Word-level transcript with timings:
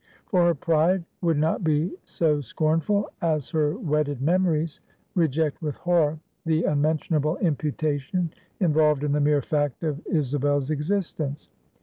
For 0.25 0.47
her 0.47 0.55
pride 0.55 1.03
would 1.21 1.37
not 1.37 1.63
be 1.63 1.95
so 2.05 2.41
scornful, 2.41 3.11
as 3.21 3.51
her 3.51 3.77
wedded 3.77 4.19
memories 4.19 4.79
reject 5.13 5.61
with 5.61 5.75
horror, 5.75 6.17
the 6.43 6.63
unmentionable 6.63 7.37
imputation 7.37 8.33
involved 8.59 9.03
in 9.03 9.11
the 9.11 9.21
mere 9.21 9.43
fact 9.43 9.83
of 9.83 10.01
Isabel's 10.07 10.71
existence. 10.71 11.49